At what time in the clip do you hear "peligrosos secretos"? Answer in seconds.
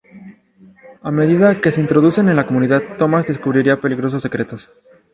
3.79-4.71